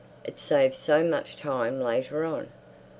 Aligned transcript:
It 0.23 0.39
saves 0.39 0.79
so 0.79 1.03
much 1.03 1.37
time 1.37 1.79
later 1.79 2.25
on. 2.25 2.47